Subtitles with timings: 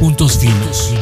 [0.00, 0.94] Puntos Finos.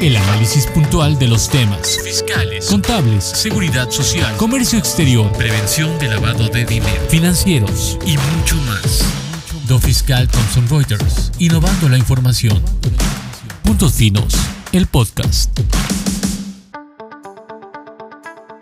[0.00, 1.98] El análisis puntual de los temas.
[2.04, 7.98] Fiscales, contables, seguridad social, comercio exterior, prevención de lavado de dinero, financieros.
[8.06, 9.02] Y mucho más.
[9.66, 12.62] Do Fiscal Thomson Reuters, innovando la información.
[13.64, 14.32] Puntos Finos,
[14.70, 15.58] el podcast.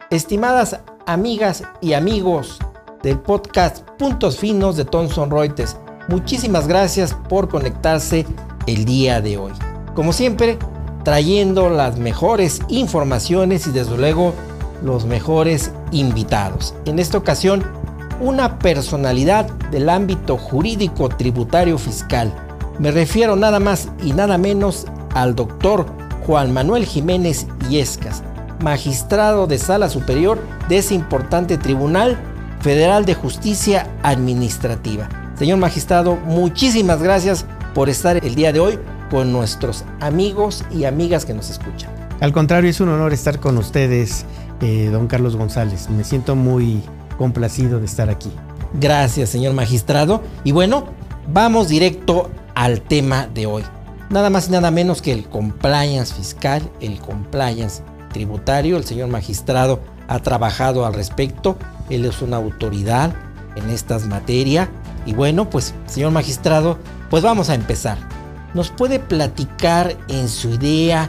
[0.08, 2.58] Estimadas amigas y amigos
[3.02, 5.76] del podcast Puntos Finos de Thomson Reuters,
[6.08, 8.24] muchísimas gracias por conectarse
[8.66, 9.52] el día de hoy.
[9.94, 10.58] Como siempre,
[11.04, 14.34] trayendo las mejores informaciones y desde luego
[14.82, 16.74] los mejores invitados.
[16.84, 17.64] En esta ocasión,
[18.20, 22.32] una personalidad del ámbito jurídico tributario fiscal.
[22.78, 25.86] Me refiero nada más y nada menos al doctor
[26.26, 28.22] Juan Manuel Jiménez Yescas,
[28.60, 32.18] magistrado de sala superior de ese importante Tribunal
[32.60, 35.08] Federal de Justicia Administrativa.
[35.38, 38.78] Señor magistrado, muchísimas gracias por estar el día de hoy
[39.10, 41.90] con nuestros amigos y amigas que nos escuchan.
[42.20, 44.24] Al contrario, es un honor estar con ustedes,
[44.62, 45.90] eh, don Carlos González.
[45.90, 46.82] Me siento muy
[47.18, 48.32] complacido de estar aquí.
[48.80, 50.22] Gracias, señor magistrado.
[50.42, 50.86] Y bueno,
[51.30, 53.62] vamos directo al tema de hoy.
[54.08, 58.78] Nada más y nada menos que el compliance fiscal, el compliance tributario.
[58.78, 61.58] El señor magistrado ha trabajado al respecto.
[61.90, 63.12] Él es una autoridad
[63.54, 64.70] en estas materias.
[65.06, 67.96] Y bueno, pues, señor magistrado, pues vamos a empezar.
[68.54, 71.08] ¿Nos puede platicar en su idea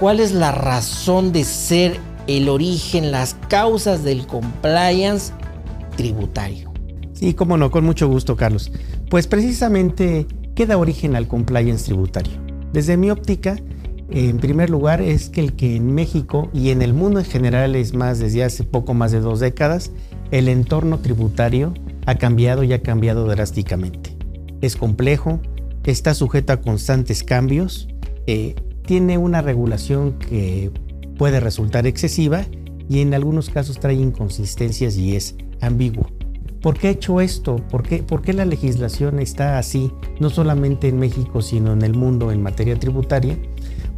[0.00, 5.32] cuál es la razón de ser, el origen, las causas del compliance
[5.96, 6.72] tributario?
[7.12, 8.72] Sí, cómo no, con mucho gusto, Carlos.
[9.08, 12.32] Pues precisamente, ¿qué da origen al compliance tributario?
[12.72, 13.56] Desde mi óptica,
[14.10, 17.76] en primer lugar, es que el que en México y en el mundo en general
[17.76, 19.90] es más desde hace poco más de dos décadas,
[20.30, 21.74] el entorno tributario
[22.08, 24.16] ha cambiado y ha cambiado drásticamente.
[24.62, 25.40] Es complejo,
[25.84, 27.86] está sujeto a constantes cambios,
[28.26, 28.54] eh,
[28.86, 30.70] tiene una regulación que
[31.18, 32.46] puede resultar excesiva
[32.88, 36.06] y en algunos casos trae inconsistencias y es ambiguo.
[36.62, 37.56] ¿Por qué ha hecho esto?
[37.56, 41.94] ¿Por qué, ¿Por qué la legislación está así, no solamente en México, sino en el
[41.94, 43.36] mundo en materia tributaria?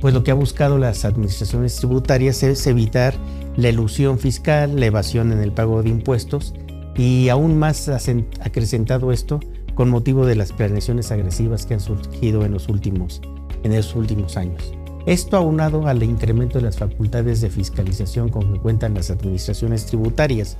[0.00, 3.14] Pues lo que ha buscado las administraciones tributarias es evitar
[3.54, 6.54] la elusión fiscal, la evasión en el pago de impuestos
[6.96, 9.40] y aún más acrecentado esto
[9.74, 13.22] con motivo de las planeaciones agresivas que han surgido en los últimos,
[13.62, 14.74] en los últimos años.
[15.06, 20.56] Esto aunado al incremento de las facultades de fiscalización con que cuentan las administraciones tributarias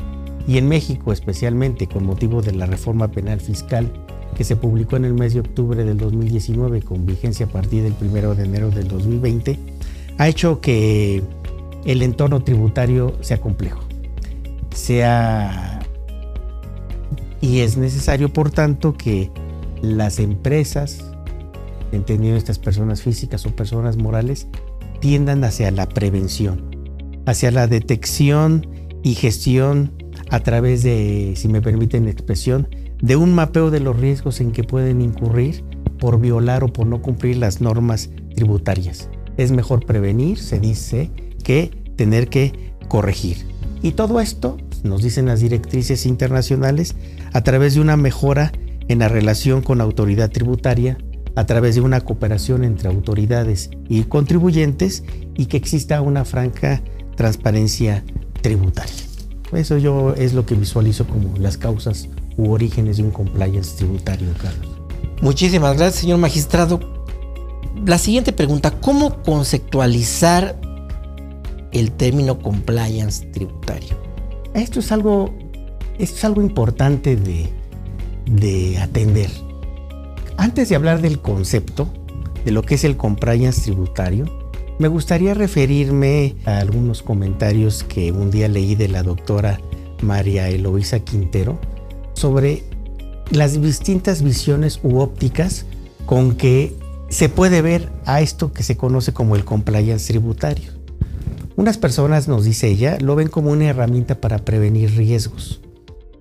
[0.49, 3.93] y en México especialmente con motivo de la reforma penal fiscal
[4.35, 7.95] que se publicó en el mes de octubre del 2019 con vigencia a partir del
[8.01, 9.59] 1 de enero del 2020,
[10.17, 11.23] ha hecho que
[11.85, 13.83] el entorno tributario sea complejo,
[14.75, 15.70] sea
[17.41, 19.31] y es necesario, por tanto, que
[19.83, 21.05] las empresas,
[21.93, 24.47] entendiendo estas personas físicas o personas morales,
[25.01, 26.77] tiendan hacia la prevención,
[27.27, 28.67] hacia la detección
[29.03, 29.93] y gestión
[30.31, 32.69] a través de, si me permiten la expresión,
[33.01, 35.65] de un mapeo de los riesgos en que pueden incurrir
[35.99, 39.09] por violar o por no cumplir las normas tributarias.
[39.37, 41.11] Es mejor prevenir, se dice,
[41.43, 43.47] que tener que corregir.
[43.83, 46.95] Y todo esto, nos dicen las directrices internacionales,
[47.33, 48.53] a través de una mejora
[48.89, 50.99] en la relación con autoridad tributaria,
[51.37, 55.05] a través de una cooperación entre autoridades y contribuyentes
[55.37, 56.83] y que exista una franca
[57.17, 58.05] transparencia
[58.43, 58.95] tributaria.
[59.53, 64.29] Eso yo es lo que visualizo como las causas u orígenes de un compliance tributario,
[64.41, 64.81] Carlos.
[65.21, 66.81] Muchísimas gracias, señor magistrado.
[67.85, 70.61] La siguiente pregunta, ¿cómo conceptualizar
[71.73, 74.10] el término compliance tributario?
[74.55, 75.33] Esto es algo
[76.01, 79.31] esto es algo importante de, atender.
[80.39, 81.93] Antes de hablar del concepto,
[82.45, 84.25] de lo que es el compliance tributario,
[84.79, 89.61] me gustaría referirme a algunos comentarios que un día leí de la doctora
[90.03, 91.59] María Eloísa Quintero
[92.15, 92.63] sobre
[93.31, 95.67] las distintas visiones u ópticas
[96.07, 96.75] con que
[97.11, 100.80] se puede ver a esto que se conoce como el compliance tributario.
[101.57, 105.61] Unas personas, nos dice ella, lo ven como una herramienta para prevenir riesgos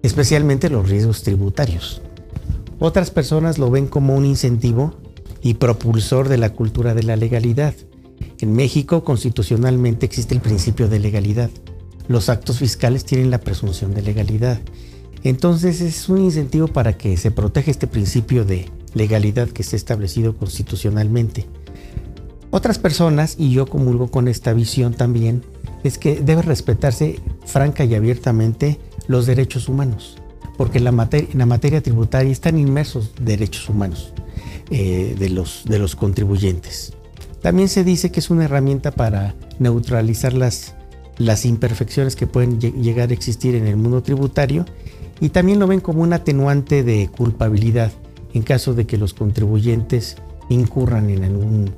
[0.02, 2.02] especialmente los riesgos tributarios.
[2.80, 4.94] Otras personas lo ven como un incentivo
[5.42, 7.74] y propulsor de la cultura de la legalidad.
[8.40, 11.50] En México constitucionalmente existe el principio de legalidad.
[12.08, 14.60] Los actos fiscales tienen la presunción de legalidad.
[15.24, 20.36] Entonces es un incentivo para que se proteja este principio de legalidad que está establecido
[20.38, 21.46] constitucionalmente.
[22.51, 25.44] Otras personas, y yo comulgo con esta visión también,
[25.84, 30.18] es que debe respetarse franca y abiertamente los derechos humanos,
[30.57, 34.13] porque en la, materia, tributaria están inmersos derechos humanos
[34.72, 36.94] eh, de, los, de los contribuyentes.
[37.42, 40.74] También se dice que es una herramienta para neutralizar las,
[41.18, 44.66] las imperfecciones que pueden llegar a existir en el mundo tributario
[45.22, 47.92] y también lo ven como un atenuante de culpabilidad
[48.34, 50.18] en caso de que los contribuyentes
[50.50, 51.74] incurran en algún,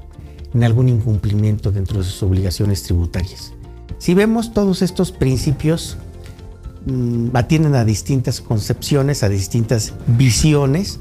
[0.53, 3.53] en algún incumplimiento dentro de sus obligaciones tributarias.
[3.97, 5.97] Si vemos todos estos principios,
[6.85, 10.99] mm, atienden a distintas concepciones, a distintas visiones,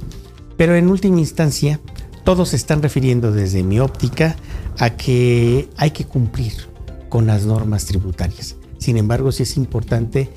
[0.56, 1.80] pero en última instancia
[2.24, 4.36] todos se están refiriendo desde mi óptica
[4.78, 6.52] a que hay que cumplir
[7.08, 8.56] con las normas tributarias.
[8.78, 10.30] Sin embargo, sí es importante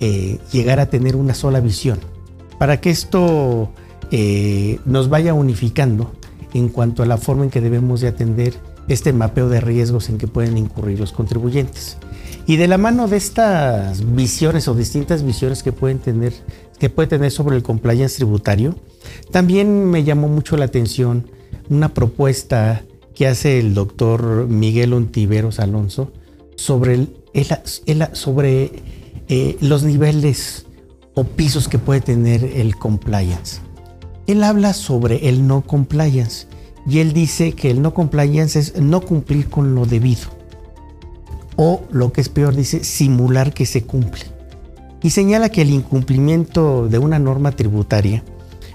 [0.00, 1.98] eh, llegar a tener una sola visión
[2.58, 3.72] para que esto
[4.10, 6.12] eh, nos vaya unificando
[6.54, 8.54] en cuanto a la forma en que debemos de atender
[8.88, 11.98] este mapeo de riesgos en que pueden incurrir los contribuyentes.
[12.46, 16.32] Y de la mano de estas visiones o distintas visiones que pueden tener,
[16.78, 18.76] que puede tener sobre el compliance tributario,
[19.30, 21.26] también me llamó mucho la atención
[21.70, 22.82] una propuesta
[23.14, 26.12] que hace el doctor Miguel Ontiveros Alonso
[26.56, 26.94] sobre,
[27.32, 28.72] el, sobre
[29.28, 30.66] eh, los niveles
[31.14, 33.60] o pisos que puede tener el compliance.
[34.26, 36.46] Él habla sobre el no compliance
[36.86, 40.28] y él dice que el no compliance es no cumplir con lo debido.
[41.56, 44.24] O lo que es peor, dice simular que se cumple.
[45.02, 48.24] Y señala que el incumplimiento de una norma tributaria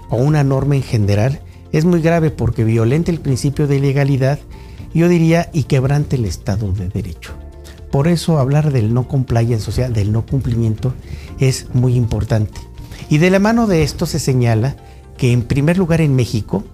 [0.08, 1.40] o una norma en general
[1.72, 4.38] es muy grave porque violenta el principio de legalidad,
[4.94, 7.32] yo diría, y quebrante el Estado de Derecho.
[7.90, 10.94] Por eso hablar del no compliance, o sea, del no cumplimiento,
[11.38, 12.60] es muy importante.
[13.08, 14.76] Y de la mano de esto se señala
[15.20, 16.64] que en primer lugar en México,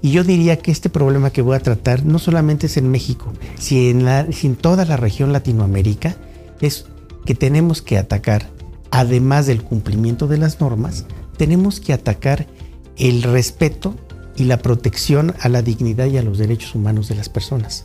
[0.00, 3.32] y yo diría que este problema que voy a tratar no solamente es en México,
[3.60, 6.16] sino en, toda la región Latinoamérica,
[6.60, 6.86] es
[7.24, 8.50] que tenemos que atacar,
[8.90, 11.04] además del cumplimiento de las normas,
[11.36, 12.48] tenemos que atacar
[12.96, 13.94] el respeto
[14.34, 17.84] y la protección a la dignidad y a los derechos humanos de las personas.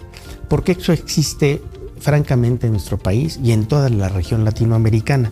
[0.49, 1.61] Porque eso existe
[1.99, 5.31] francamente en nuestro país y en toda la región latinoamericana.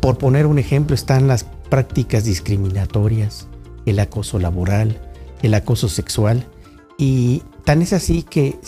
[0.00, 3.48] Por poner un ejemplo, están las prácticas discriminatorias,
[3.86, 5.00] el acoso laboral,
[5.42, 6.46] el acoso sexual,
[6.98, 8.58] y tan es así que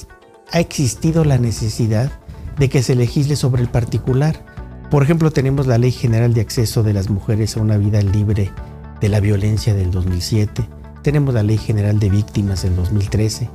[0.52, 2.12] ha existido la necesidad
[2.58, 4.44] de que se legisle sobre el particular.
[4.90, 8.52] Por ejemplo, tenemos la Ley General de Acceso de las Mujeres a una Vida Libre
[9.00, 10.68] de la Violencia del 2007,
[11.04, 13.50] tenemos la Ley General de Víctimas del 2013.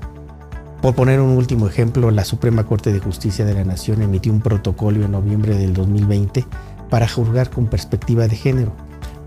[0.83, 4.39] Por poner un último ejemplo, la Suprema Corte de Justicia de la Nación emitió un
[4.39, 6.45] protocolo en noviembre del 2020
[6.91, 8.71] para juzgar con perspectiva de género.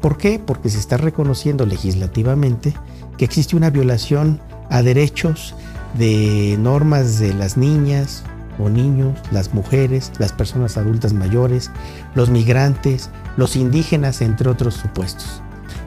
[0.03, 0.41] ¿Por qué?
[0.45, 2.75] Porque se está reconociendo legislativamente
[3.17, 5.55] que existe una violación a derechos
[5.95, 8.25] de normas de las niñas
[8.59, 11.71] o niños, las mujeres, las personas adultas mayores,
[12.17, 15.41] los migrantes, los indígenas, entre otros supuestos.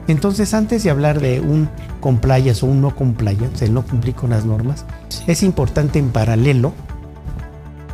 [0.08, 1.68] Entonces, antes de hablar de un
[2.00, 4.86] compliance o un no compliance, el no cumplir con las normas,
[5.26, 6.72] es importante en paralelo,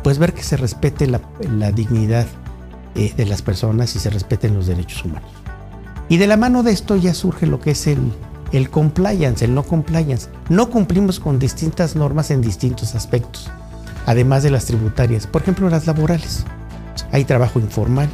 [0.03, 2.27] pues ver que se respete la, dignidad
[2.95, 5.42] eh, de las personas y se respeten los derechos humanos.
[6.09, 8.11] Y de la mano de esto ya surge lo que es el,
[8.51, 10.29] el compliance, el no compliance.
[10.49, 13.49] No cumplimos con distintas normas en distintos aspectos,
[14.05, 16.45] además de las tributarias, por ejemplo las laborales.
[17.11, 18.09] Hay trabajo informal,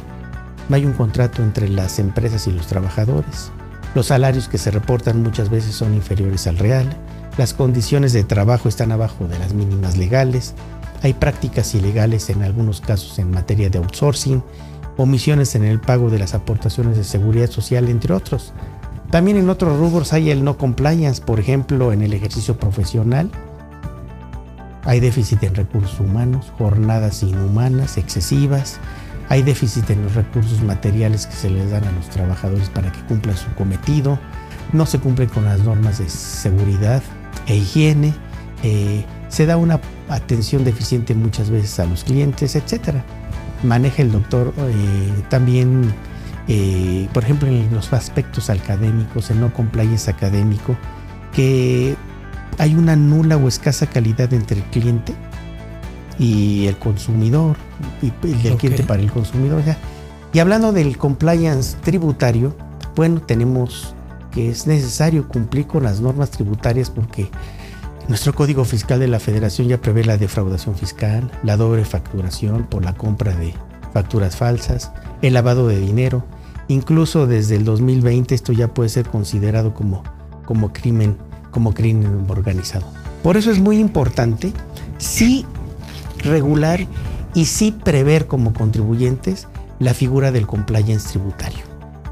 [0.68, 3.50] no hay un contrato entre las empresas y los trabajadores,
[3.94, 6.86] los salarios que se reportan muchas veces son inferiores al real,
[7.36, 10.54] las condiciones de trabajo están abajo de las mínimas legales,
[11.02, 14.42] hay prácticas ilegales en algunos casos en materia de outsourcing,
[15.02, 18.52] omisiones en el pago de las aportaciones de seguridad social, entre otros.
[19.10, 23.30] También en otros rubros hay el no compliance, por ejemplo, en el ejercicio profesional.
[24.84, 28.78] Hay déficit en recursos humanos, jornadas inhumanas, excesivas,
[29.28, 33.00] hay déficit en los recursos materiales que se les dan a los trabajadores para que
[33.02, 34.18] cumplan su cometido.
[34.72, 37.02] No se cumple con las normas de seguridad
[37.46, 38.12] e higiene.
[38.62, 43.02] Eh, se da una atención deficiente muchas veces a los clientes, etc.
[43.62, 45.92] Maneja el doctor eh, también,
[46.48, 50.76] eh, por ejemplo, en los aspectos académicos, el no compliance académico,
[51.32, 51.96] que
[52.58, 55.14] hay una nula o escasa calidad entre el cliente
[56.18, 57.56] y el consumidor,
[58.02, 58.08] y
[58.46, 59.62] el cliente para el consumidor.
[60.32, 62.54] y hablando del compliance tributario,
[62.96, 63.94] bueno, tenemos
[64.30, 67.28] que es necesario cumplir con las normas tributarias porque
[68.10, 72.84] nuestro Código Fiscal de la Federación ya prevé la defraudación fiscal, la doble facturación por
[72.84, 73.54] la compra de
[73.94, 74.90] facturas falsas,
[75.22, 76.24] el lavado de dinero.
[76.66, 80.02] Incluso desde el 2020 esto ya puede ser considerado como,
[80.44, 81.16] como crimen,
[81.52, 82.84] como crimen organizado.
[83.22, 84.52] Por eso es muy importante
[84.98, 85.46] sí
[86.24, 86.88] regular
[87.32, 89.46] y sí prever como contribuyentes
[89.78, 91.60] la figura del compliance tributario.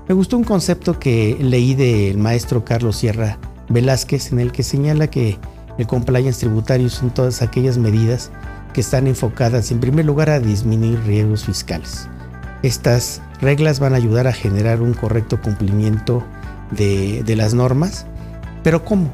[0.07, 3.37] Me gustó un concepto que leí del maestro Carlos Sierra
[3.69, 5.39] Velázquez en el que señala que
[5.79, 8.31] El compliance tributario son todas aquellas medidas
[8.73, 12.09] que están enfocadas en primer lugar a disminuir riesgos fiscales.
[12.63, 16.25] Estas reglas van a ayudar a generar un correcto cumplimiento
[16.73, 18.07] de, de las normas,
[18.65, 19.11] pero ¿cómo?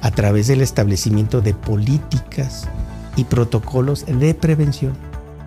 [0.00, 2.68] A través del establecimiento de políticas
[3.16, 4.92] y protocolos de prevención,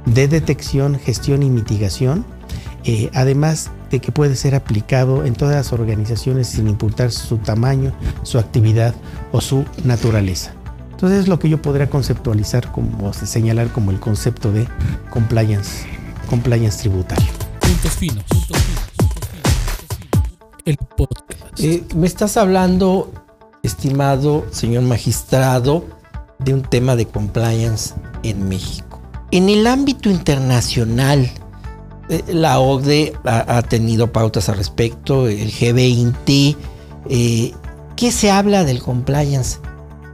[0.06, 2.26] de detección, gestión y mitigación,
[2.84, 7.94] eh, además de que puede ser aplicado en todas las organizaciones sin importar su tamaño,
[8.24, 8.96] su actividad
[9.32, 10.54] o su naturaleza.
[10.92, 14.68] Entonces es lo que yo podría conceptualizar como señalar como el concepto de
[15.10, 15.86] compliance,
[16.30, 17.28] compliance tributario.
[17.60, 18.26] Puntos finos.
[20.64, 21.60] El podcast.
[21.60, 23.12] Eh, me estás hablando,
[23.64, 25.86] estimado señor magistrado,
[26.38, 29.02] de un tema de compliance en México.
[29.32, 31.32] En el ámbito internacional,
[32.28, 36.56] la OCDE ha, tenido pautas al respecto, el G20.
[37.10, 37.54] Eh,
[37.96, 39.60] ¿Qué se habla del compliance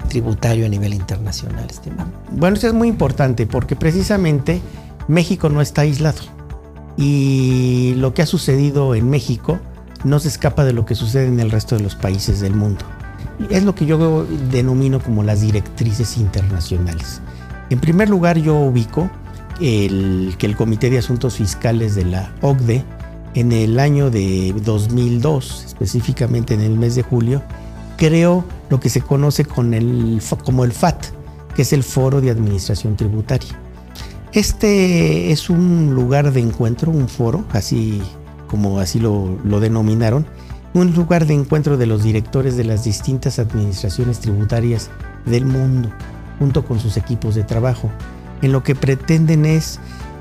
[0.10, 2.10] tributario a nivel internacional, estimado?
[2.32, 4.62] Bueno, eso es muy importante porque precisamente
[5.08, 6.22] México no está aislado.
[6.98, 9.60] Y lo que ha sucedido en México
[10.04, 12.86] no se escapa de lo que sucede en el resto de los países del mundo.
[13.50, 17.22] Es lo que yo denomino como las directrices internacionales.
[17.70, 19.10] En primer lugar, yo ubico
[19.62, 22.84] el, que el Comité de Asuntos Fiscales de la OCDE
[23.34, 27.44] en el año de 2002, específicamente en el mes de julio,
[27.98, 31.06] creó lo que se conoce con el, como el FAT,
[31.56, 33.60] que es el Foro de Administración Tributaria.
[34.34, 38.02] Este es un lugar de encuentro, un foro, así
[38.48, 40.26] como así lo, lo denominaron,
[40.74, 44.90] un lugar de encuentro de los directores de las distintas administraciones tributarias
[45.26, 45.90] del mundo,
[46.40, 47.90] junto con sus equipos de trabajo
[48.42, 49.80] en lo que pretenden es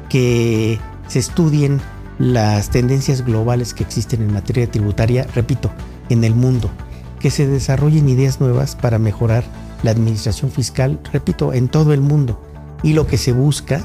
[0.08, 1.80] que se estudien
[2.18, 5.70] las tendencias globales que existen en materia tributaria, repito,
[6.08, 6.70] en el mundo,
[7.20, 9.44] que se desarrollen ideas nuevas para mejorar
[9.82, 12.42] la administración fiscal, repito, en todo el mundo.
[12.82, 13.84] Y lo que se busca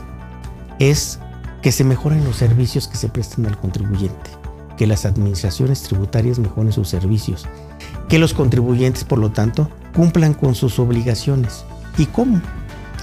[0.80, 1.20] es
[1.62, 4.32] que se mejoren los servicios que se prestan al contribuyente,
[4.78, 7.46] que las administraciones tributarias mejoren sus servicios,
[8.08, 11.66] que los contribuyentes, por lo tanto, cumplan con sus obligaciones.
[11.98, 12.42] ¿Y cómo?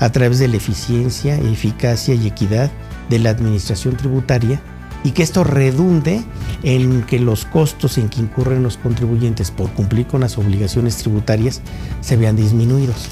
[0.00, 2.70] A través de la eficiencia, eficacia y equidad
[3.08, 4.60] de la administración tributaria
[5.04, 6.24] y que esto redunde
[6.62, 11.60] en que los costos en que incurren los contribuyentes por cumplir con las obligaciones tributarias
[12.00, 13.08] se vean disminuidos.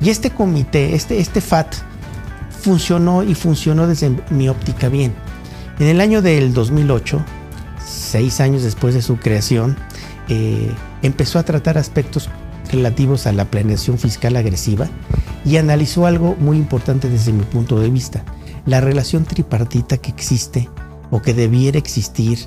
[0.00, 1.74] Y este comité, este, este FAT,
[2.62, 5.12] funcionó y funcionó desde mi óptica bien.
[5.78, 7.24] En el año del 2008,
[7.84, 9.76] seis años después de su creación,
[10.28, 10.72] eh,
[11.02, 12.30] empezó a tratar aspectos
[12.74, 14.88] relativos a la planeación fiscal agresiva
[15.44, 18.24] y analizó algo muy importante desde mi punto de vista,
[18.66, 20.68] la relación tripartita que existe
[21.10, 22.38] o que debiera existir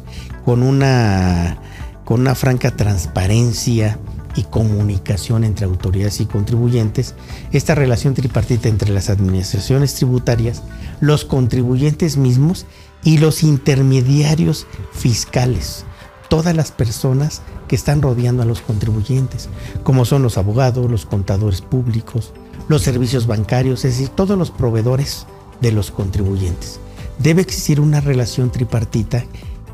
[0.43, 1.57] con una,
[2.05, 3.99] con una franca transparencia
[4.35, 7.15] y comunicación entre autoridades y contribuyentes,
[7.51, 10.63] esta relación tripartita entre las administraciones tributarias,
[10.99, 12.65] los contribuyentes mismos
[13.03, 15.85] y los intermediarios fiscales,
[16.29, 19.49] todas las personas que están rodeando a los contribuyentes,
[19.83, 22.33] como son los abogados, los contadores públicos,
[22.67, 25.25] los servicios bancarios, es decir, todos los proveedores
[25.61, 26.79] de los contribuyentes.
[27.19, 29.25] Debe existir una relación tripartita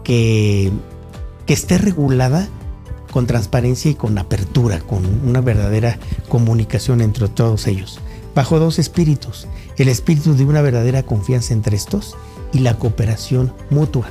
[0.03, 0.71] que,
[1.45, 2.47] que esté regulada
[3.11, 7.99] con transparencia y con apertura, con una verdadera comunicación entre todos ellos,
[8.33, 12.15] bajo dos espíritus, el espíritu de una verdadera confianza entre estos
[12.53, 14.07] y la cooperación mutua.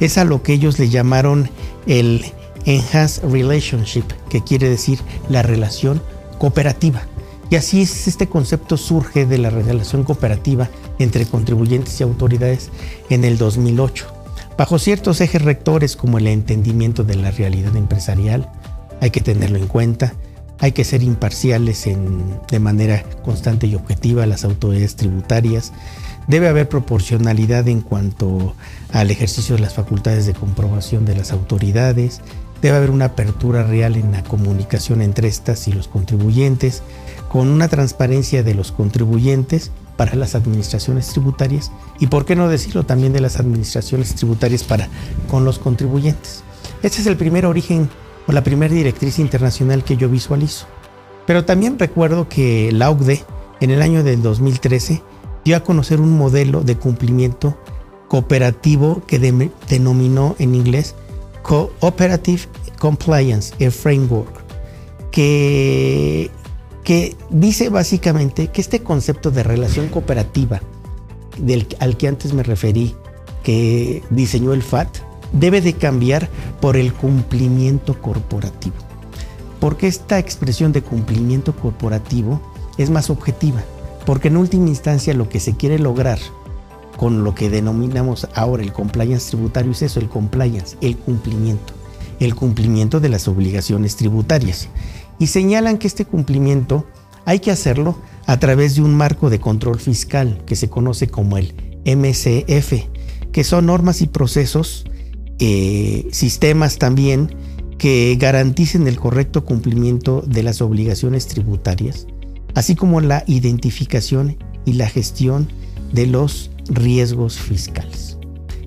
[0.00, 1.50] Es a lo que ellos le llamaron
[1.86, 2.24] el
[2.64, 4.98] Enhanced Relationship, que quiere decir
[5.28, 6.02] la relación
[6.38, 7.02] cooperativa.
[7.50, 12.70] Y así es, este concepto surge de la relación cooperativa entre contribuyentes y autoridades
[13.10, 14.06] en el 2008,
[14.56, 18.50] bajo ciertos ejes rectores como el entendimiento de la realidad empresarial,
[19.00, 20.14] hay que tenerlo en cuenta,
[20.58, 21.84] hay que ser imparciales
[22.50, 25.72] de manera constante y objetiva las autoridades tributarias,
[26.26, 28.54] debe haber proporcionalidad en cuanto
[28.92, 32.20] al ejercicio de las facultades de comprobación de las autoridades,
[32.62, 36.82] debe haber una apertura real en la comunicación entre estas y los contribuyentes,
[37.28, 42.84] con una transparencia de los contribuyentes para las administraciones tributarias y, por qué no decirlo,
[42.84, 44.88] también de las administraciones tributarias para
[45.30, 46.42] con los contribuyentes.
[46.82, 47.88] Este es el primer origen
[48.26, 50.66] o la primera directriz internacional que yo visualizo.
[51.26, 53.24] Pero también recuerdo que la OCDE
[53.60, 55.02] en el año del 2013
[55.44, 57.56] dio a conocer un modelo de cumplimiento
[58.08, 59.18] cooperativo que
[59.68, 60.94] denominó en inglés
[61.42, 62.42] Cooperative
[62.78, 64.42] Compliance Framework,
[65.10, 66.30] que
[66.84, 70.60] que dice básicamente que este concepto de relación cooperativa
[71.38, 72.94] del, al que antes me referí,
[73.42, 74.88] que diseñó el FAT,
[75.32, 76.28] debe de cambiar
[76.60, 78.76] por el cumplimiento corporativo.
[79.58, 82.40] Porque esta expresión de cumplimiento corporativo
[82.76, 83.62] es más objetiva,
[84.06, 86.18] porque en última instancia lo que se quiere lograr
[86.96, 91.72] con lo que denominamos ahora el compliance tributario es eso, el compliance, el cumplimiento,
[92.20, 94.68] el cumplimiento de las obligaciones tributarias.
[95.18, 96.86] Y señalan que este cumplimiento
[97.24, 97.96] hay que hacerlo
[98.26, 102.88] a través de un marco de control fiscal que se conoce como el MCF,
[103.32, 104.84] que son normas y procesos,
[105.38, 107.34] eh, sistemas también
[107.78, 112.06] que garanticen el correcto cumplimiento de las obligaciones tributarias,
[112.54, 115.48] así como la identificación y la gestión
[115.92, 118.18] de los riesgos fiscales.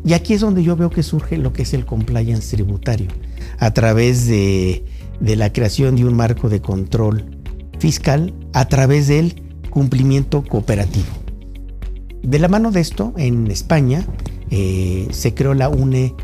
[0.05, 3.07] Y aquí es donde yo veo que surge lo que es el compliance tributario,
[3.59, 4.85] a través de,
[5.19, 7.25] la creación de un marco de control
[7.79, 11.07] fiscal, a través del cumplimiento cooperativo.
[12.23, 14.05] De la mano de esto, en España
[14.49, 16.15] eh, se creó la UNE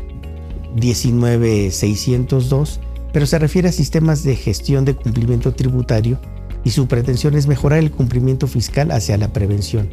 [0.76, 2.80] 19602,
[3.12, 6.18] pero se refiere a sistemas de gestión de cumplimiento tributario
[6.64, 9.88] y su pretensión es mejorar el cumplimiento fiscal hacia la prevención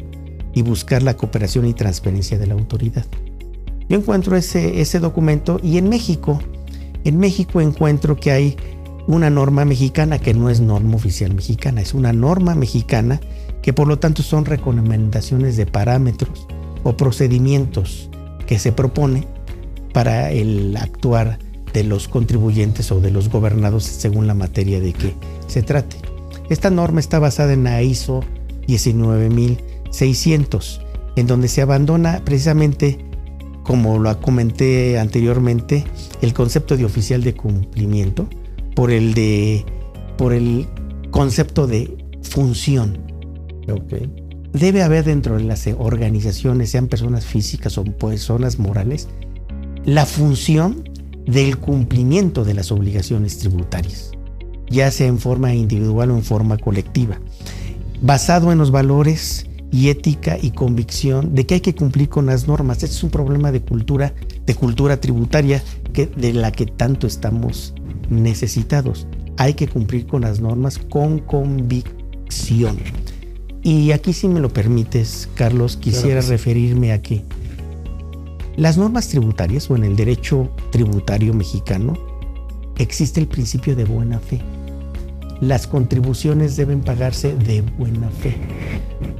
[0.54, 3.06] y buscar la cooperación y transparencia de la autoridad.
[3.88, 6.40] Yo encuentro ese, ese documento y en México,
[7.04, 8.56] en México encuentro que hay
[9.06, 13.20] una norma mexicana que no es norma oficial mexicana, es una norma mexicana
[13.60, 16.46] que por lo tanto son recomendaciones de parámetros
[16.84, 18.08] o procedimientos
[18.46, 19.26] que se propone
[19.92, 21.38] para el actuar
[21.72, 25.14] de los contribuyentes o de los gobernados según la materia de que
[25.46, 26.11] se trate.
[26.52, 28.22] Esta norma está basada en la ISO
[28.68, 30.82] 19600,
[31.16, 32.98] en donde se abandona precisamente,
[33.62, 35.82] como lo comenté anteriormente,
[36.20, 38.28] el concepto de oficial de cumplimiento
[38.74, 39.64] por el de
[40.18, 40.66] por el
[41.10, 42.98] concepto de función.
[44.52, 49.08] Debe haber dentro de las organizaciones, sean personas físicas o personas morales,
[49.86, 50.84] la función
[51.24, 54.12] del cumplimiento de las obligaciones tributarias,
[54.68, 57.18] ya sea en forma individual o en forma colectiva,
[58.00, 62.46] basado en los valores y ética y convicción de que hay que cumplir con las
[62.46, 62.82] normas.
[62.82, 67.74] Este es un problema de cultura, de cultura tributaria que, de la que tanto estamos
[68.10, 69.06] necesitados.
[69.38, 72.76] Hay que cumplir con las normas con convicción.
[73.62, 77.24] Y aquí si me lo permites, Carlos, quisiera referirme a que
[78.56, 81.96] las normas tributarias o en el derecho tributario mexicano
[82.76, 84.42] existe el principio de buena fe.
[85.42, 88.36] Las contribuciones deben pagarse de buena fe,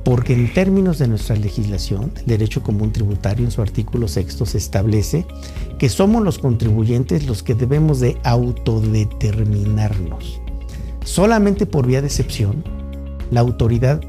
[0.04, 4.58] porque en términos de nuestra legislación, el derecho común tributario en su artículo sexto se
[4.58, 5.26] establece
[5.80, 10.40] que somos los contribuyentes los que debemos de autodeterminarnos.
[11.04, 12.62] Solamente por vía de excepción,
[13.32, 14.00] la autoridad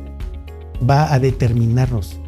[0.88, 2.20] va a determinarnos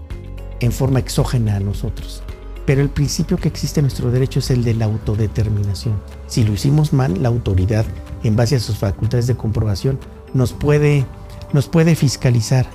[0.62, 2.24] en forma exógena a nosotros.
[2.66, 6.02] Pero el principio que existe en nuestro derecho es el de la autodeterminación.
[6.26, 7.86] Si lo hicimos mal, la autoridad,
[8.28, 10.00] en base a sus facultades de comprobación,
[10.34, 11.06] nos puede,
[11.54, 12.66] nos puede fiscalizar.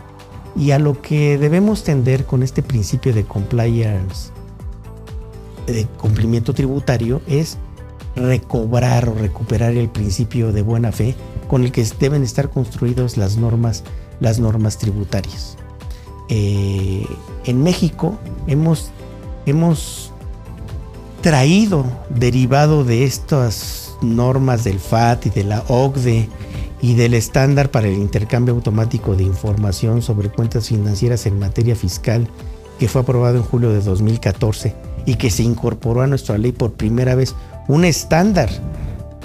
[0.56, 4.32] Y a lo que debemos tender con este principio de compliance,
[5.66, 7.56] de cumplimiento tributario, es
[8.16, 11.14] recobrar o recuperar el principio de buena fe
[11.48, 13.84] con el que deben estar construidas las normas,
[14.18, 15.56] las normas tributarias.
[16.28, 17.06] Eh,
[17.44, 18.92] en México hemos
[19.46, 20.12] hemos
[21.22, 26.28] traído, derivado de estas normas del FAT y de la OCDE
[26.82, 32.28] y del estándar para el intercambio automático de información sobre cuentas financieras en materia fiscal,
[32.78, 34.74] que fue aprobado en julio de 2014
[35.06, 37.34] y que se incorporó a nuestra ley por primera vez,
[37.68, 38.50] un estándar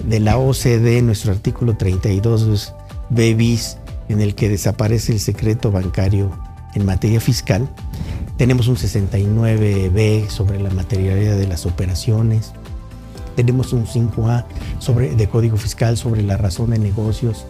[0.08, 2.74] de la OCDE, nuestro artículo 32
[3.10, 3.78] BBIS,
[4.10, 6.32] en el que desaparece el secreto bancario
[6.76, 7.68] en materia fiscal.
[8.38, 12.54] Tenemos un 69B sobre la materialidad de las operaciones.
[13.36, 14.46] Tenemos un 5A
[14.80, 17.46] sobre, de código fiscal sobre la razón de negocios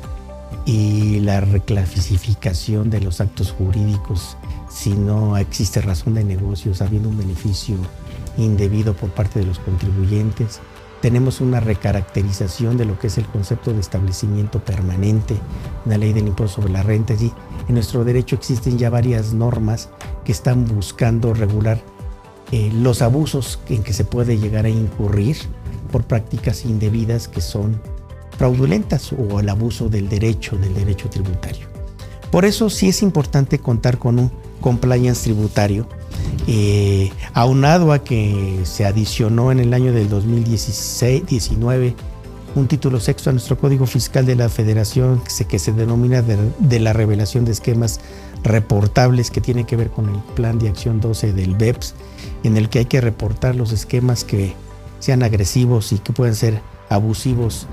[0.65, 4.37] y la reclasificación de los actos jurídicos
[4.75, 7.77] si no existe razón de negocios, habiendo un beneficio
[8.37, 10.59] indebido por parte de los contribuyentes.
[11.01, 15.35] Tenemos una recaracterización de lo que es el concepto de establecimiento permanente,
[15.85, 17.13] la ley del impuesto sobre la renta.
[17.13, 17.31] Allí
[17.67, 19.89] en nuestro derecho existen ya varias normas
[20.25, 21.81] que están buscando regular
[22.51, 25.37] eh, los abusos en que se puede llegar a incurrir
[25.91, 27.81] por prácticas indebidas que son
[28.37, 31.67] fraudulentas o el abuso del derecho, del derecho tributario.
[32.31, 35.87] Por eso sí es importante contar con un compliance tributario,
[36.47, 41.93] eh, aunado a que se adicionó en el año del 2016-19
[42.55, 46.93] un título sexto a nuestro Código Fiscal de la Federación que se, denomina de, la
[46.93, 47.99] revelación de esquemas
[48.43, 51.95] reportables que tiene que ver con el Plan de Acción 12 del BEPS,
[52.43, 54.53] en el que hay que reportar los esquemas que
[54.99, 57.67] sean agresivos y que puedan ser abusivos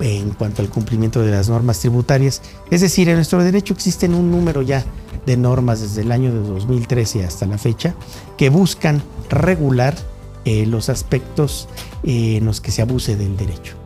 [0.00, 2.42] en cuanto al cumplimiento de las normas tributarias.
[2.70, 4.84] Es decir, en nuestro derecho existen un número ya
[5.24, 7.94] de normas desde el año de 2013 hasta la fecha
[8.36, 9.96] que buscan regular
[10.44, 11.68] eh, los aspectos
[12.04, 13.85] eh, en los que se abuse del derecho.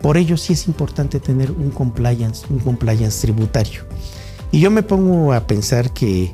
[0.00, 3.84] Por ello sí es importante tener un compliance, un compliance tributario.
[4.50, 6.32] Y yo me pongo a pensar que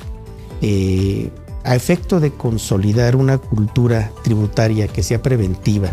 [0.61, 1.29] eh,
[1.63, 5.89] a efecto de consolidar una cultura tributaria que sea preventiva,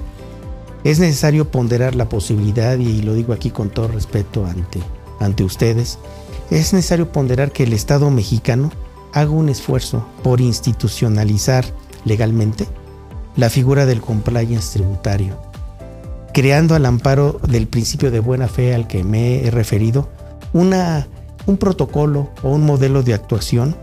[0.85, 4.81] es necesario ponderar la posibilidad, y lo digo aquí con todo respeto ante,
[5.19, 5.99] ante ustedes,
[6.51, 8.71] es necesario ponderar que el Estado mexicano
[9.13, 11.65] haga un esfuerzo por institucionalizar
[12.05, 12.67] legalmente
[13.37, 15.39] la figura del compliance tributario,
[16.35, 20.11] creando al amparo del principio de buena fe al que me he referido,
[20.53, 21.07] una,
[21.47, 23.77] un protocolo o un modelo de actuación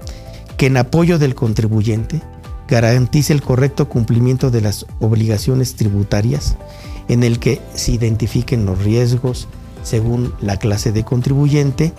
[0.57, 2.21] que en apoyo del contribuyente
[2.67, 6.57] garantice el correcto cumplimiento de las obligaciones tributarias,
[7.07, 9.47] en el que se identifiquen los riesgos
[9.81, 11.93] según la clase de contribuyente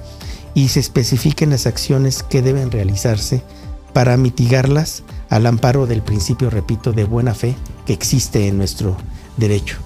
[0.53, 3.43] y se especifiquen las acciones que deben realizarse
[3.95, 8.99] para mitigarlas al amparo del principio, repito, de buena fe que existe en nuestro
[9.39, 9.79] derecho.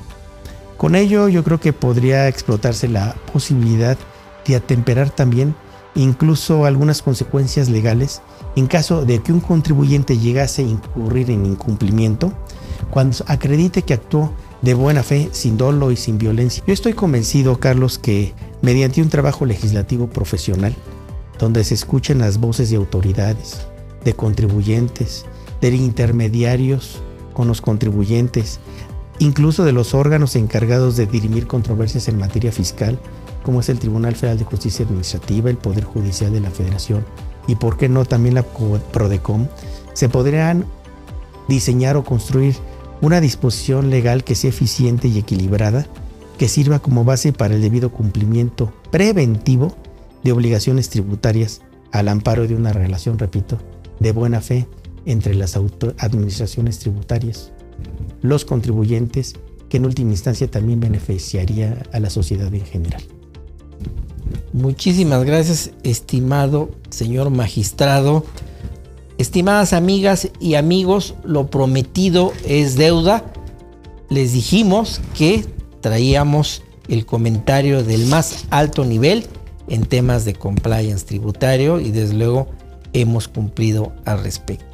[0.76, 3.96] Con ello yo creo que podría explotarse la posibilidad
[4.46, 5.54] de atemperar también
[5.94, 8.20] incluso algunas consecuencias legales
[8.54, 12.32] en caso de que un contribuyente llegase a incurrir en incumplimiento
[12.90, 16.62] cuando acredite que actuó de buena fe, sin dolo y sin violencia.
[16.66, 20.74] Yo estoy convencido, Carlos, que mediante un trabajo legislativo profesional,
[21.38, 23.66] donde se escuchen las voces de autoridades,
[24.04, 25.26] de contribuyentes,
[25.60, 27.00] de intermediarios
[27.32, 28.60] con los contribuyentes,
[29.18, 32.98] incluso de los órganos encargados de dirimir controversias en materia fiscal,
[33.42, 37.04] como es el Tribunal Federal de Justicia Administrativa, el Poder Judicial de la Federación
[37.46, 39.46] y, por qué no, también la PRODECOM,
[39.92, 40.66] se podrían
[41.48, 42.56] diseñar o construir
[43.00, 45.86] una disposición legal que sea eficiente y equilibrada,
[46.38, 49.76] que sirva como base para el debido cumplimiento preventivo
[50.24, 53.58] de obligaciones tributarias al amparo de una relación, repito,
[54.00, 54.66] de buena fe
[55.04, 55.56] entre las
[55.98, 57.52] administraciones tributarias,
[58.22, 59.34] los contribuyentes,
[59.68, 63.02] que en última instancia también beneficiaría a la sociedad en general.
[64.52, 68.24] Muchísimas gracias, estimado señor magistrado.
[69.18, 73.24] Estimadas amigas y amigos, lo prometido es deuda.
[74.08, 75.44] Les dijimos que
[75.80, 79.26] traíamos el comentario del más alto nivel
[79.68, 82.48] en temas de compliance tributario y desde luego
[82.92, 84.65] hemos cumplido al respecto.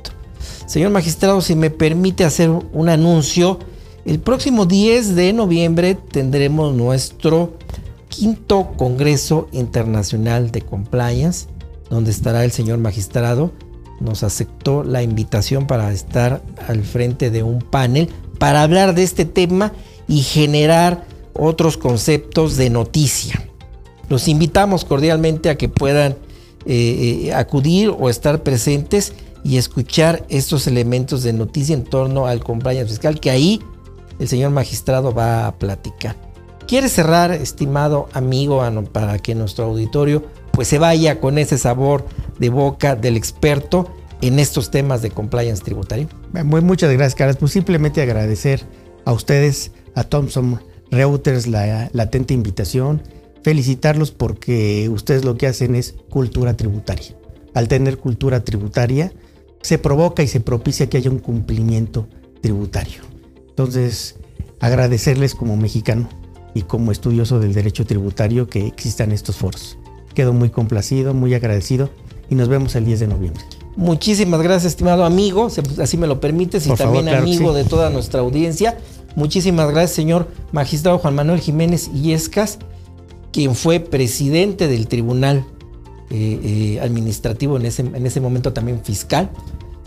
[0.72, 3.58] Señor magistrado, si me permite hacer un anuncio,
[4.06, 7.58] el próximo 10 de noviembre tendremos nuestro
[8.08, 11.46] quinto Congreso Internacional de Compliance,
[11.90, 13.52] donde estará el señor magistrado.
[14.00, 18.08] Nos aceptó la invitación para estar al frente de un panel
[18.38, 19.74] para hablar de este tema
[20.08, 21.04] y generar
[21.35, 23.46] otros conceptos de noticia.
[24.08, 26.12] Los invitamos cordialmente a que puedan
[26.64, 29.12] eh, eh, acudir o estar presentes
[29.44, 33.61] y escuchar estos elementos de noticia en torno al compliance fiscal que ahí
[34.18, 36.16] el señor magistrado va a platicar.
[36.66, 42.07] ¿Quiere cerrar, estimado amigo, para que nuestro auditorio pues se vaya con ese sabor
[42.38, 46.09] de boca del experto en estos temas de compliance tributario?
[46.33, 47.37] Muchas gracias, Carlos.
[47.38, 48.64] Pues simplemente agradecer
[49.05, 53.02] a ustedes, a Thompson Reuters, la, la atenta invitación,
[53.42, 57.16] felicitarlos porque ustedes lo que hacen es cultura tributaria.
[57.55, 59.12] Al tener cultura tributaria,
[59.62, 62.07] se provoca y se propicia que haya un cumplimiento
[62.40, 63.03] tributario.
[63.48, 64.16] Entonces,
[64.61, 66.09] agradecerles como mexicano
[66.55, 69.79] y como estudioso del derecho tributario que existan estos foros.
[70.14, 71.90] Quedo muy complacido, muy agradecido
[72.29, 73.42] y nos vemos el 10 de noviembre.
[73.77, 75.48] Muchísimas gracias, estimado amigo,
[75.79, 78.77] así me lo permites, y también amigo de toda nuestra audiencia.
[79.16, 82.59] Muchísimas gracias, señor magistrado Juan Manuel Jiménez Illescas,
[83.33, 85.44] quien fue presidente del Tribunal
[86.10, 89.30] eh, eh, Administrativo en ese, en ese momento también fiscal,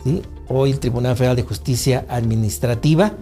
[0.03, 0.21] ¿sí?
[0.47, 3.13] hoy el Tribunal Federal de Justicia Administrativa,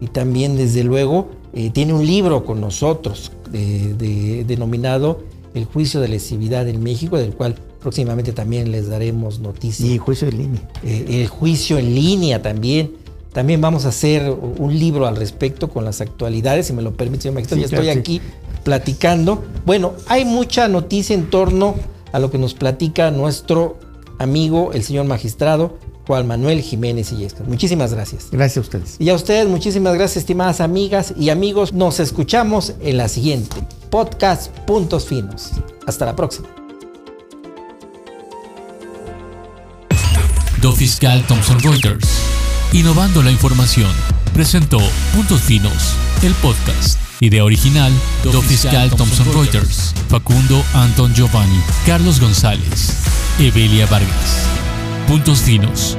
[0.00, 5.22] y también, desde luego, eh, tiene un libro con nosotros denominado
[5.54, 9.88] El juicio de lesividad en México, del cual próximamente también les daremos noticias.
[9.88, 10.68] Y juicio en línea.
[10.84, 12.92] Eh, el juicio en línea también.
[13.32, 17.22] También vamos a hacer un libro al respecto con las actualidades, si me lo permite,
[17.22, 17.62] señor magistrado.
[17.62, 18.20] ya estoy aquí
[18.64, 19.44] platicando.
[19.64, 21.76] Bueno, hay mucha noticia en torno
[22.12, 23.78] a lo que nos platica nuestro
[24.18, 27.46] amigo, el señor magistrado Juan Manuel Jiménez Illescas.
[27.46, 28.28] Muchísimas gracias.
[28.32, 28.96] Gracias a ustedes.
[28.98, 31.74] Y a ustedes, muchísimas gracias, estimadas amigas y amigos.
[31.74, 33.56] Nos escuchamos en la siguiente
[33.90, 35.50] podcast Puntos Finos.
[35.86, 36.48] Hasta la próxima.
[40.62, 42.08] Do Fiscal Thomson Reuters.
[42.72, 43.90] Innovando la información.
[44.32, 44.78] Presentó
[45.14, 47.07] Puntos Finos, el podcast.
[47.20, 52.92] Idea original, Do Fiscal Thomson Reuters, Facundo Anton Giovanni, Carlos González,
[53.40, 54.46] Evelia Vargas.
[55.08, 55.98] Puntos finos